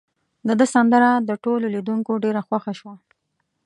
د 0.47 0.49
ده 0.59 0.65
سندره 0.75 1.09
د 1.29 1.31
ټولو 1.43 1.65
لیدونکو 1.75 2.11
ډیره 2.23 2.41
خوښه 2.47 2.73
شوه. 2.79 2.93